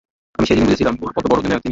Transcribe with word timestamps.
আমি 0.35 0.45
সেদিনই 0.47 0.67
বুঝেছিলাম 0.67 0.93
কত 1.07 1.25
বড় 1.27 1.39
অধিনায়ক 1.39 1.61
তিনি। 1.61 1.69